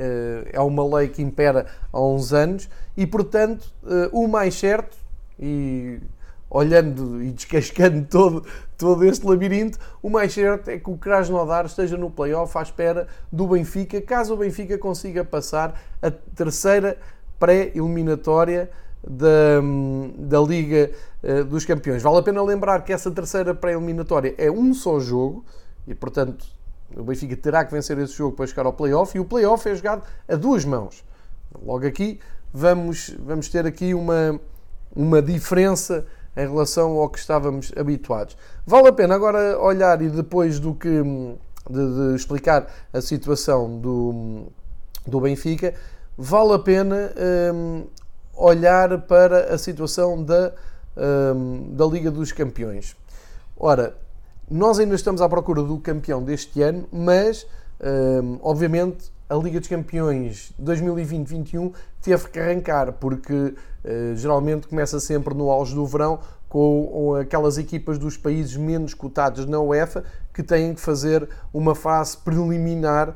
[0.52, 3.66] é uma lei que impera há uns anos, e portanto
[4.12, 4.96] o mais certo,
[5.38, 5.98] e
[6.48, 8.46] olhando e descascando todo,
[8.78, 13.06] todo este labirinto, o mais certo é que o Krasnodar esteja no playoff à espera
[13.30, 16.96] do Benfica, caso o Benfica consiga passar a terceira
[17.38, 18.70] pré-eliminatória
[19.06, 19.60] da,
[20.18, 20.90] da Liga
[21.22, 22.02] uh, dos Campeões.
[22.02, 25.44] Vale a pena lembrar que essa terceira pré-eliminatória é um só jogo
[25.86, 26.44] e, portanto,
[26.96, 29.74] o Benfica terá que vencer esse jogo para chegar ao playoff e o playoff é
[29.74, 31.04] jogado a duas mãos.
[31.64, 32.18] Logo aqui
[32.52, 34.40] vamos, vamos ter aqui uma,
[34.94, 38.36] uma diferença em relação ao que estávamos habituados.
[38.66, 40.88] Vale a pena agora olhar e depois do que
[41.70, 44.46] de, de explicar a situação do,
[45.06, 45.74] do Benfica,
[46.16, 47.12] vale a pena
[47.54, 47.86] um,
[48.36, 50.52] olhar para a situação da,
[51.34, 52.94] um, da Liga dos Campeões.
[53.56, 53.96] Ora,
[54.48, 57.46] nós ainda estamos à procura do campeão deste ano, mas
[58.22, 63.54] um, obviamente a Liga dos Campeões 2020-21 teve que arrancar, porque uh,
[64.14, 69.60] geralmente começa sempre no auge do verão com aquelas equipas dos países menos cotados na
[69.60, 73.14] UEFA que têm que fazer uma fase preliminar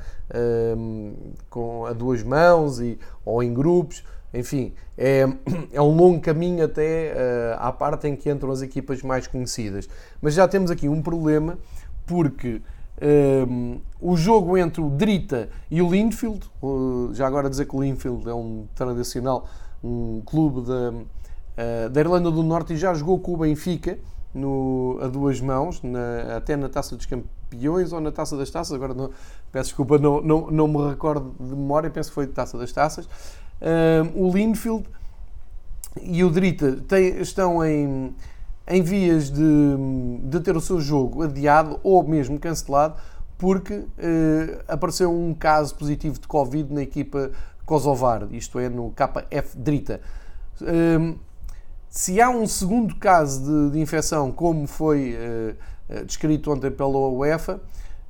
[0.76, 1.14] um,
[1.48, 4.02] com a duas mãos e, ou em grupos.
[4.32, 5.26] Enfim, é,
[5.72, 9.88] é um longo caminho até uh, à parte em que entram as equipas mais conhecidas.
[10.20, 11.58] Mas já temos aqui um problema
[12.06, 12.60] porque
[13.48, 17.82] um, o jogo entre o Drita e o Linfield, uh, já agora dizer que o
[17.82, 19.48] Linfield é um tradicional
[19.82, 23.98] um clube da, uh, da Irlanda do Norte e já jogou com o Benfica
[24.34, 28.72] no, a duas mãos, na, até na Taça dos Campeões ou na Taça das Taças,
[28.72, 29.10] agora não,
[29.50, 32.70] peço desculpa, não, não, não me recordo de memória, penso que foi de Taça das
[32.70, 33.08] Taças.
[33.60, 34.84] Uh, o Linfield
[36.00, 36.78] e o Drita
[37.20, 38.14] estão em
[38.70, 39.42] em vias de,
[40.22, 42.94] de ter o seu jogo adiado ou mesmo cancelado
[43.36, 47.32] porque eh, apareceu um caso positivo de Covid na equipa
[47.64, 50.00] kosovar, isto é, no KF Drita.
[51.88, 55.54] Se há um segundo caso de, de infecção, como foi eh
[56.06, 57.60] descrito ontem pela UEFA,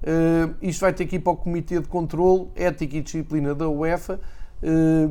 [0.02, 3.68] eh, isto vai ter que ir para o Comitê de Controlo, Ética e Disciplina da
[3.68, 4.20] UEFA,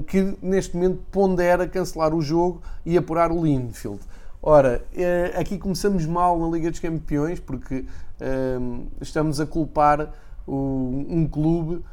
[0.08, 4.00] que neste momento pondera cancelar o jogo e apurar o Linfield.
[4.42, 7.86] Ora, eh, aqui começamos mal na Liga dos Campeões porque
[8.22, 10.14] ehm, estamos a culpar
[10.48, 11.84] um clube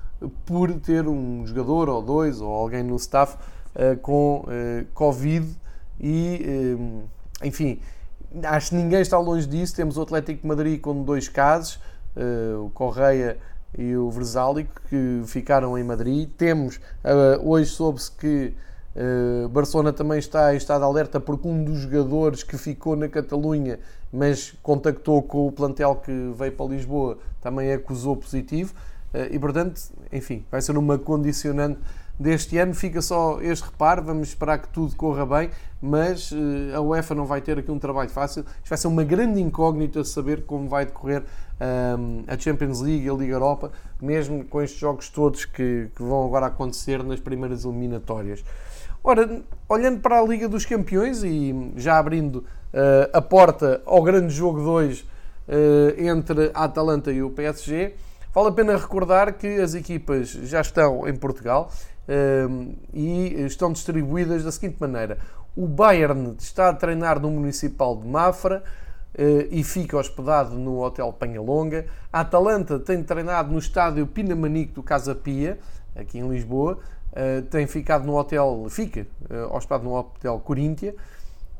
[0.47, 3.37] por ter um jogador ou dois ou alguém no staff
[4.01, 4.47] com
[4.95, 5.47] Covid
[6.01, 6.41] e,
[7.45, 7.79] enfim,
[8.45, 9.77] acho que ninguém está longe disso.
[9.77, 11.79] Temos o Atlético de Madrid com dois casos,
[12.65, 13.37] o Correia
[13.77, 16.29] e o Versálico, que ficaram em Madrid.
[16.37, 16.81] Temos,
[17.43, 18.55] hoje soube-se que
[18.97, 23.07] Uh, Barcelona também está em estado de alerta porque um dos jogadores que ficou na
[23.09, 23.79] Catalunha,
[24.11, 28.73] mas contactou com o plantel que veio para Lisboa, também acusou positivo.
[29.13, 29.79] Uh, e portanto,
[30.11, 31.79] enfim, vai ser uma condicionante
[32.19, 32.75] deste ano.
[32.75, 36.33] Fica só este reparo, vamos esperar que tudo corra bem, mas
[36.75, 38.47] a UEFA não vai ter aqui um trabalho fácil.
[38.63, 41.23] Isto vai ser uma grande incógnita saber como vai decorrer
[42.27, 46.47] a Champions League a Liga Europa, mesmo com estes jogos todos que, que vão agora
[46.47, 48.45] acontecer nas primeiras eliminatórias.
[49.03, 52.45] Ora, olhando para a Liga dos Campeões e já abrindo uh,
[53.13, 55.07] a porta ao grande jogo 2 uh,
[55.49, 57.95] eh, entre a Atalanta e o PSG,
[58.35, 61.71] vale a pena recordar que as equipas já estão em Portugal
[62.09, 65.19] uh, e estão distribuídas da seguinte maneira:
[65.55, 68.65] o Bayern está a treinar no Municipal de Mafra
[69.51, 71.87] e fica hospedado no Hotel Penhalonga.
[72.13, 75.59] A Atalanta tem treinado no estádio Pinamanique do Casa Pia,
[75.95, 76.79] aqui em Lisboa.
[77.19, 80.95] Eh, tem ficado no hotel, fica uh, hospedado no hotel Coríntia.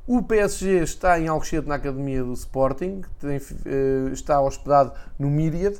[0.07, 3.41] O PSG está em Alcochete na academia do Sporting, tem,
[4.13, 5.79] está hospedado no Myriad.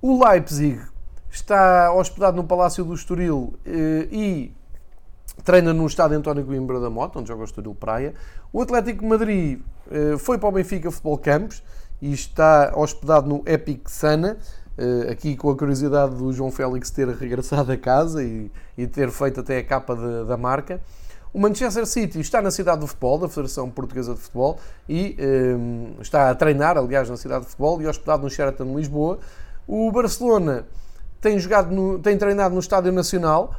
[0.00, 0.80] O Leipzig
[1.30, 3.54] está hospedado no Palácio do Estoril
[4.10, 4.52] e
[5.44, 8.14] treina no estádio António Coimbra da Mota, onde joga o Estoril Praia.
[8.52, 9.60] O Atlético de Madrid
[10.18, 11.62] foi para o Benfica Futebol Campos
[12.02, 14.36] e está hospedado no Epic Sana.
[14.76, 18.50] Uh, aqui com a curiosidade do João Félix ter regressado a casa e,
[18.90, 20.80] ter feito até a capa da marca.
[21.32, 25.94] O Manchester City está na cidade do futebol, da Federação Portuguesa de Futebol, e um,
[25.98, 29.18] eh, está a treinar, aliás, na cidade de futebol e hospedado no Sheraton Lisboa.
[29.66, 30.66] O Barcelona
[31.22, 33.54] tem, jogado no, tem treinado no Estádio Nacional,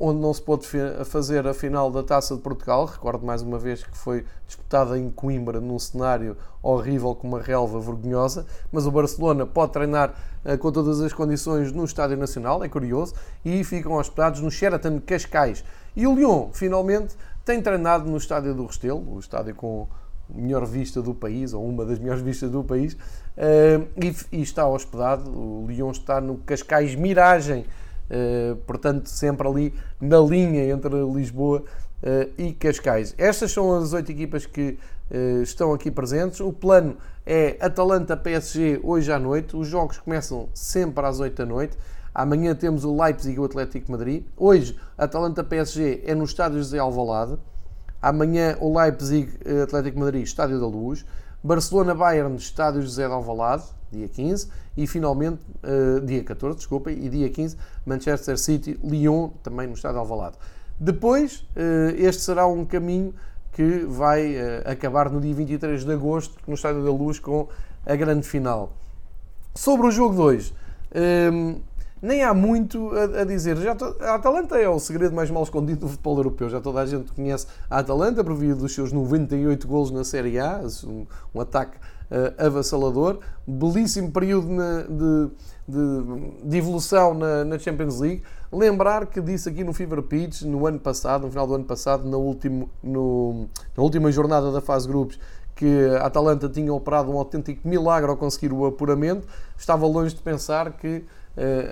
[0.00, 0.66] onde não se pôde
[1.04, 2.84] fazer a final da Taça de Portugal.
[2.84, 7.80] Recordo mais uma vez que foi disputada em Coimbra, num cenário horrível, com uma relva
[7.80, 8.46] vergonhosa.
[8.72, 10.14] Mas o Barcelona pode treinar
[10.44, 13.14] uh, com todas as condições no Estádio Nacional, é curioso,
[13.44, 15.64] e ficam hospedados no Sheraton Cascais.
[15.94, 17.14] E o Lyon, finalmente,
[17.44, 19.86] tem treinado no Estádio do Restelo, o estádio com
[20.28, 23.88] melhor vista do país, ou uma das melhores vistas do país, uh,
[24.32, 25.30] e, está hospedado.
[25.30, 27.66] O Lyon está no Cascais Miragem eh,
[28.66, 31.64] portanto, sempre ali na linha entre Lisboa
[32.02, 33.14] uh, e Cascais.
[33.18, 34.78] Estas são as oito equipas que
[35.10, 36.40] uh, estão aqui presentes.
[36.40, 39.56] O plano é Atalanta-PSG hoje à noite.
[39.56, 41.76] Os jogos começam sempre às oito da noite.
[42.14, 44.24] Amanhã temos o Leipzig e o Atlético Madrid.
[44.36, 47.38] Hoje, Atalanta-PSG é no Estádio José Alvalade.
[48.00, 49.28] Amanhã, o Leipzig
[49.62, 51.04] Atlético Madrid, Estádio da Luz.
[51.42, 57.28] Barcelona-Bayern, Estádio José de Alvalade dia 15, e finalmente, uh, dia 14, desculpa, e dia
[57.28, 60.36] 15, Manchester City, Lyon, também no estado de Alvalade.
[60.78, 63.14] Depois, uh, este será um caminho
[63.52, 67.48] que vai uh, acabar no dia 23 de agosto, no Estádio da Luz, com
[67.84, 68.72] a grande final.
[69.54, 70.54] Sobre o jogo 2,
[71.32, 71.60] um,
[72.00, 73.56] nem há muito a, a dizer.
[73.58, 76.48] Já to, a Atalanta é o segredo mais mal escondido do futebol europeu.
[76.48, 80.38] Já toda a gente conhece a Atalanta por via dos seus 98 golos na Série
[80.38, 81.76] A, um, um ataque
[82.10, 83.18] uh, avassalador.
[83.46, 85.30] Belíssimo período na, de,
[85.66, 88.22] de, de, evolução na, na, Champions League.
[88.52, 92.08] Lembrar que disse aqui no Fever Pitch, no ano passado, no final do ano passado,
[92.08, 95.18] no último, no, na última jornada da fase grupos,
[95.54, 95.66] que
[96.00, 99.26] a Atalanta tinha operado um autêntico milagre ao conseguir o apuramento.
[99.56, 101.04] Estava longe de pensar que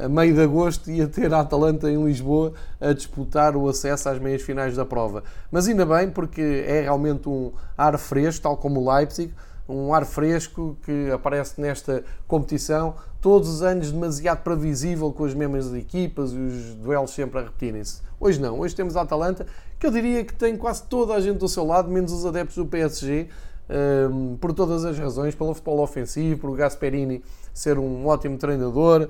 [0.02, 4.18] a meio de agosto ia ter a Atalanta em Lisboa a disputar o acesso às
[4.18, 5.24] meias finais da prova.
[5.50, 9.32] Mas ainda bem, porque é realmente um ar fresco, tal como o Leipzig,
[9.68, 15.74] um ar fresco que aparece nesta competição, todos os anos demasiado previsível com as mesmas
[15.74, 18.00] equipas e os duelos sempre a repetirem-se.
[18.20, 19.46] Hoje não, hoje temos a Atalanta,
[19.78, 22.56] que eu diria que tem quase toda a gente do seu lado, menos os adeptos
[22.56, 23.28] do PSG,
[23.68, 29.08] um, por todas as razões, pelo futebol ofensivo, por Gasperini ser um ótimo treinador,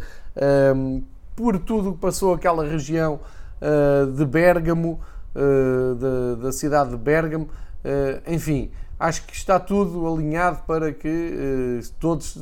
[0.75, 1.03] um,
[1.35, 3.21] por tudo que passou aquela região
[3.61, 5.01] uh, de Bérgamo,
[5.35, 12.39] uh, da cidade de Bérgamo, uh, enfim, acho que está tudo alinhado para que todos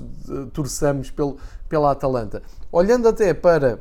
[0.52, 1.36] torçamos pelo,
[1.68, 2.42] pela Atalanta.
[2.70, 3.80] Olhando até para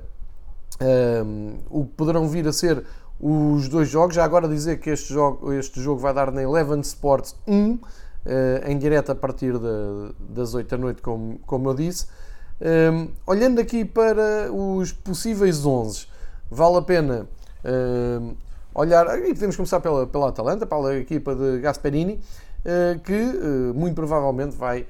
[1.69, 2.84] o que poderão vir a ser
[3.19, 6.82] os dois jogos, já agora dizer que este jogo, este jogo vai dar na Eleven
[6.82, 7.80] Sports 1,
[8.25, 12.07] uh, em direto a partir de, das 8 da noite, como, como eu disse.
[12.62, 16.07] Um, ehm, olhando aqui para os possíveis 11,
[16.49, 17.27] vale a pena
[17.65, 18.38] uh,
[18.73, 19.07] olhar.
[19.19, 24.55] E podemos começar pela, pela Atalanta, pela equipa de Gasperini, uh, que uh, muito provavelmente
[24.55, 24.86] vai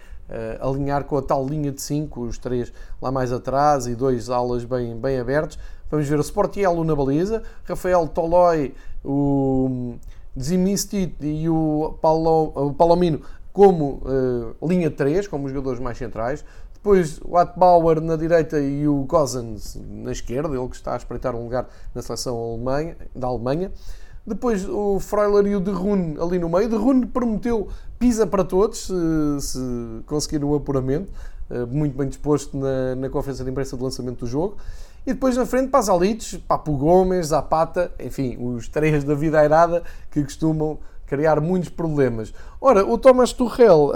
[0.61, 4.65] alinhar com a tal linha de 5, os três lá mais atrás e dois alas
[4.65, 5.59] bem, bem abertos.
[5.91, 9.95] Vamos ver o Sportiello na baliza, Rafael Toloi, o
[10.39, 16.43] Zimisti e o, Paulo, o Palomino como uh, linha 3, como jogadores mais centrais.
[16.73, 21.33] Depois o Atbauer na direita e o Gozens na esquerda, ele que está a espreitar
[21.33, 23.71] um lugar na seleção Alemanha, da Alemanha.
[24.25, 26.67] Depois o Freuler e o De Rune ali no meio.
[26.67, 27.69] De Rune prometeu
[27.99, 28.93] pisa para todos, se,
[29.39, 29.59] se
[30.05, 31.11] conseguir o apuramento.
[31.49, 34.57] Uh, muito bem disposto na, na conferência de imprensa de lançamento do jogo.
[35.05, 40.23] E depois na frente, Pasalitos, Papo Gomes, Zapata, enfim, os três da vida airada que
[40.23, 42.33] costumam criar muitos problemas.
[42.59, 43.91] Ora, o Thomas Tuchel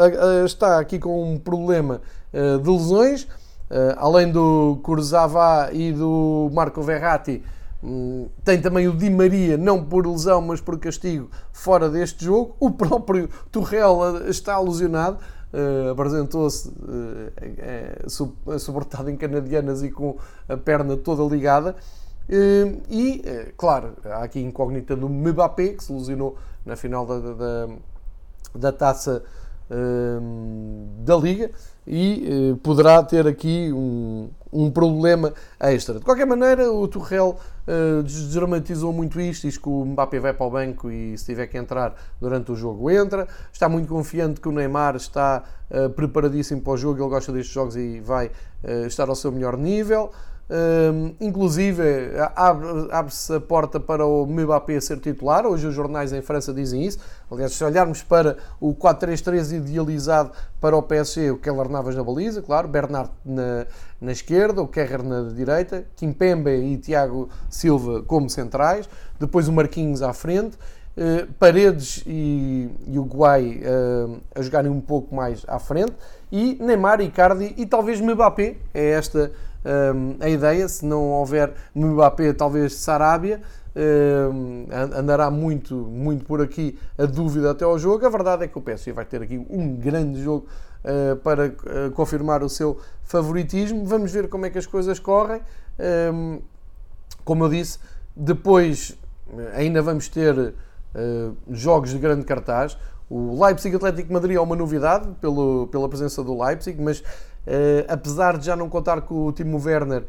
[0.46, 2.02] está aqui com um problema
[2.34, 3.26] eh, de lesões,
[3.70, 7.42] eh, além do Kurzawa e do Marco Verratti,
[7.82, 12.56] hum, tem também o Di Maria, não por lesão, mas por castigo, fora deste jogo.
[12.60, 15.20] O próprio Tuchel eh, está alusionado
[15.54, 18.10] uh, apresentou-se uh,
[19.10, 21.76] em canadianas e com a perna toda ligada.
[22.90, 23.24] E,
[23.56, 27.70] claro, há aqui incógnita do Mbappé, que se ilusionou na final da, da,
[28.54, 29.24] da taça
[31.06, 31.52] da Liga
[31.86, 36.00] e poderá ter aqui um, um problema extra.
[36.00, 40.46] De qualquer maneira, o Tuchel uh, desdramatizou muito isto, diz que o Mbappé vai para
[40.46, 43.28] o banco e se tiver que entrar durante o jogo entra.
[43.52, 47.54] Está muito confiante que o Neymar está uh, preparadíssimo para o jogo, ele gosta destes
[47.54, 50.12] jogos e vai uh, estar ao seu melhor nível.
[51.20, 51.84] Inclusive,
[52.90, 55.46] abre-se a porta para o Mbappé ser titular.
[55.46, 57.00] Hoje os jornais em França dizem isso.
[57.30, 60.32] Aliás, se olharmos para o 4-3-3 idealizado
[60.62, 63.66] para o PSG, o Keller Navas na baliza, claro, Bernard na,
[64.00, 70.02] na esquerda, o Kerrer na direita, Kimpembe e Tiago Silva como centrais, depois o Marquinhos
[70.02, 70.58] à frente,
[70.96, 75.94] uh, Paredes e, e o Guai uh, a jogarem um pouco mais à frente,
[76.32, 78.58] e Neymar, Icardi e talvez Mbappé.
[78.74, 79.32] É esta
[79.66, 83.42] um, a ideia, se não houver Mbappé, talvez Sarabia,
[83.78, 84.66] um,
[84.96, 88.06] andará muito, muito por aqui a dúvida até ao jogo.
[88.06, 90.48] A verdade é que o PSG vai ter aqui um grande jogo
[90.84, 93.86] uh, para uh, confirmar o seu favoritismo.
[93.86, 95.42] Vamos ver como é que as coisas correm.
[96.14, 96.42] Um,
[97.24, 97.78] como eu disse,
[98.16, 98.98] depois
[99.54, 102.78] ainda vamos ter uh, jogos de grande cartaz.
[103.10, 107.02] O Leipzig Atlético Madrid é uma novidade pelo, pela presença do Leipzig, mas
[107.48, 110.06] Uh, apesar de já não contar com o Timo Werner, uh,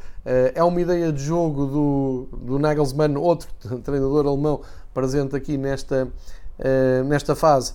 [0.53, 3.49] é uma ideia de jogo do, do Nagelsmann, outro
[3.85, 4.61] treinador alemão
[4.93, 6.09] presente aqui nesta,
[6.59, 7.75] uh, nesta fase,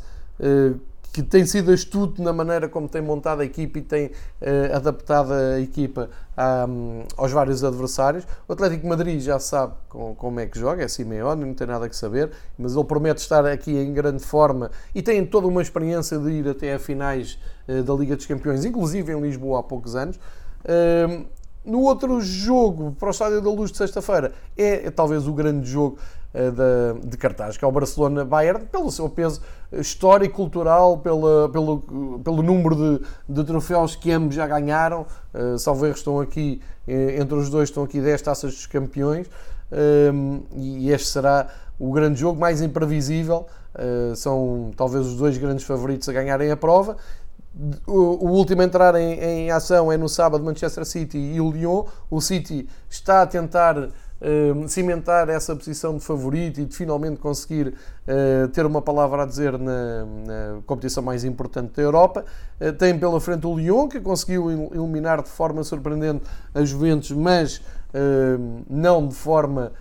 [1.14, 5.32] que tem sido astuto na maneira como tem montado a equipa e tem uh, adaptado
[5.32, 6.10] a equipa
[6.68, 8.26] um, aos vários adversários.
[8.48, 11.88] O Atlético Madrid já sabe com, como é que joga, é Simeone, não tem nada
[11.88, 16.18] que saber, mas ele promete estar aqui em grande forma e tem toda uma experiência
[16.18, 17.38] de ir até a finais
[17.68, 20.16] uh, da Liga dos Campeões, inclusive em Lisboa há poucos anos.
[20.66, 21.28] Uh,
[21.66, 25.70] no outro jogo, para o Estádio da Luz de sexta-feira, é, é, talvez o grande
[25.70, 25.98] jogo
[26.34, 32.42] de, de cartaz, que é o Barcelona-Bayern, pelo seu peso histórico, cultural, pela, pelo, pelo
[32.42, 35.06] número de, de troféus que ambos já ganharam.
[35.34, 39.28] Uh, salvo erro, estão aqui, entre os dois, estão aqui 10 taças dos campeões.
[40.56, 41.48] e este será
[41.80, 43.46] o grande jogo mais imprevisível.
[43.74, 46.96] Uh, são talvez os dois grandes favoritos a ganharem a prova.
[47.86, 51.52] O, o último a entrar em, em, ação é no sábado Manchester City e o
[51.52, 51.86] Lyon.
[52.10, 53.90] O City está a tentar
[54.24, 59.26] uh, cimentar essa posição de favorito e de finalmente conseguir uh, ter uma palavra a
[59.26, 60.06] dizer na,
[60.66, 62.26] competição mais importante da Europa.
[62.60, 67.62] Uh, tem pela frente o Lyon, que conseguiu eliminar de forma surpreendente a Juventus, mas
[68.68, 69.72] não de forma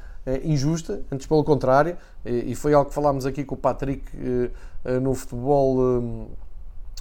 [0.44, 4.04] injusta, antes pelo contrário, e foi algo que falámos aqui com o Patrick
[5.00, 6.28] no futebol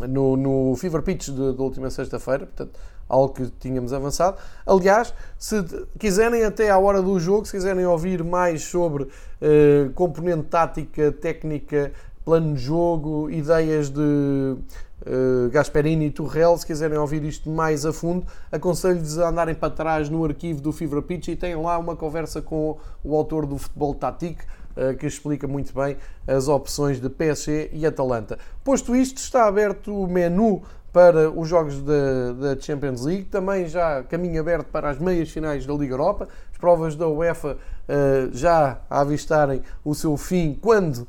[0.07, 2.79] no, no Fever Pitch da última sexta-feira, portanto,
[3.11, 4.37] algo que tínhamos avançado.
[4.65, 5.63] Aliás, se
[5.99, 11.91] quiserem até à hora do jogo, se quiserem ouvir mais sobre uh, componente tática, técnica,
[12.23, 17.91] plano de jogo, ideias de uh, Gasperini e Turrell, se quiserem ouvir isto mais a
[17.91, 21.95] fundo, aconselho-lhes a andarem para trás no arquivo do Fever Pitch e têm lá uma
[21.95, 24.43] conversa com o autor do Futebol Tático,
[24.75, 28.39] eh, que explica muito bem as opções de PSG e Atalanta.
[28.63, 30.61] Posto isto, está aberto o menu
[30.91, 35.65] para os jogos da, da, Champions League, também já caminho aberto para as meias finais
[35.65, 40.97] da Liga Europa, as provas da UEFA uh, já a avistarem o seu fim quando
[40.97, 41.07] uh,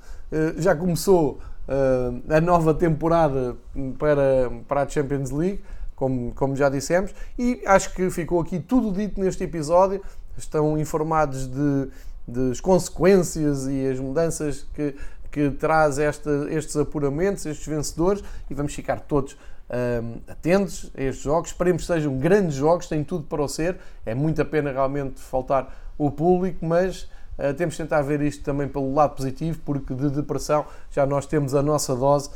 [0.57, 3.57] já começou uh, a nova temporada
[3.99, 5.61] para, para a Champions League,
[5.97, 10.01] como, como já dissemos, e acho que ficou aqui tudo dito neste episódio,
[10.37, 11.89] estão informados de
[12.27, 14.95] das consequências e as mudanças que,
[15.31, 19.37] que traz esta, estes apuramentos, estes vencedores, e vamos ficar todos
[19.73, 21.51] um, atentos a estes jogos.
[21.51, 23.79] Esperemos que sejam grandes jogos, tem tudo para o ser.
[24.05, 27.05] É muita pena realmente faltar o público, mas
[27.39, 31.27] uh, temos de tentar ver isto também pelo lado positivo, porque de depressão já nós
[31.27, 32.31] temos a nossa dose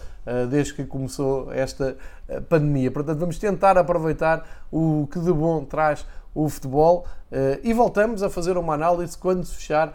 [0.50, 1.96] desde que começou esta
[2.28, 2.90] uh, pandemia.
[2.90, 6.04] Portanto, vamos tentar aproveitar o que de bom traz
[6.34, 9.94] o futebol uh, e voltamos a fazer uma análise quando se fechar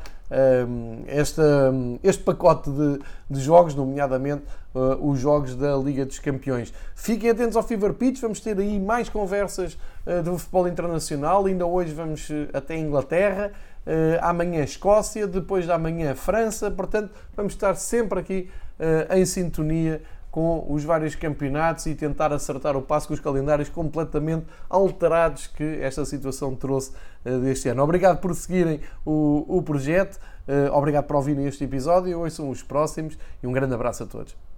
[2.01, 4.43] este pacote de, de jogos, nomeadamente
[5.01, 6.73] os jogos da Liga dos Campeões.
[6.95, 9.77] Fiquem atentos ao Fever Pitch, vamos ter aí mais conversas
[10.23, 11.45] do futebol internacional.
[11.47, 13.51] Ainda hoje vamos até a Inglaterra,
[14.21, 16.71] amanhã Escócia, depois da manhã França.
[16.71, 18.49] Portanto, vamos estar sempre aqui
[19.13, 20.01] em sintonia
[20.31, 25.79] com os vários campeonatos e tentar acertar o passo com os calendários completamente alterados que
[25.81, 26.91] esta situação trouxe
[27.25, 27.83] uh, deste ano.
[27.83, 30.15] Obrigado por seguirem o, o projeto,
[30.47, 34.05] uh, obrigado por ouvirem este episódio, hoje são os próximos e um grande abraço a
[34.07, 34.50] todos.